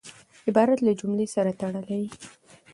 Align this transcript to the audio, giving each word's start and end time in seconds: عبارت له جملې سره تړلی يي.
عبارت 0.47 0.79
له 0.83 0.91
جملې 0.99 1.27
سره 1.35 1.51
تړلی 1.59 1.97
يي. 2.03 2.09